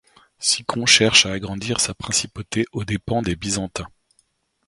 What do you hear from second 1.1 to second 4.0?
à agrandir sa principauté aux dépens des Byzantins.